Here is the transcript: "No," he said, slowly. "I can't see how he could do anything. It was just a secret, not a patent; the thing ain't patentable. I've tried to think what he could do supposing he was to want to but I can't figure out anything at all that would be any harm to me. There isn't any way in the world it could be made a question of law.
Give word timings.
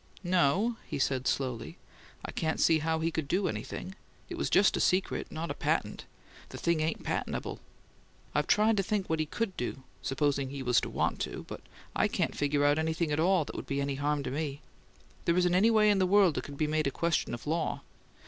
"No," 0.23 0.77
he 0.87 0.97
said, 0.97 1.27
slowly. 1.27 1.77
"I 2.25 2.31
can't 2.31 2.59
see 2.59 2.79
how 2.79 3.01
he 3.01 3.11
could 3.11 3.27
do 3.27 3.47
anything. 3.47 3.93
It 4.29 4.35
was 4.35 4.49
just 4.49 4.75
a 4.75 4.79
secret, 4.79 5.31
not 5.31 5.51
a 5.51 5.53
patent; 5.53 6.05
the 6.49 6.57
thing 6.57 6.79
ain't 6.81 7.03
patentable. 7.03 7.59
I've 8.33 8.47
tried 8.47 8.77
to 8.77 8.81
think 8.81 9.11
what 9.11 9.19
he 9.19 9.27
could 9.27 9.55
do 9.55 9.83
supposing 10.01 10.49
he 10.49 10.63
was 10.63 10.81
to 10.81 10.89
want 10.89 11.19
to 11.19 11.45
but 11.47 11.61
I 11.95 12.07
can't 12.07 12.35
figure 12.35 12.65
out 12.65 12.79
anything 12.79 13.11
at 13.11 13.19
all 13.19 13.45
that 13.45 13.55
would 13.55 13.67
be 13.67 13.79
any 13.79 13.93
harm 13.93 14.23
to 14.23 14.31
me. 14.31 14.61
There 15.25 15.37
isn't 15.37 15.53
any 15.53 15.69
way 15.69 15.91
in 15.91 15.99
the 15.99 16.07
world 16.09 16.35
it 16.35 16.45
could 16.45 16.57
be 16.57 16.65
made 16.65 16.87
a 16.87 16.91
question 16.91 17.35
of 17.35 17.45
law. 17.45 17.81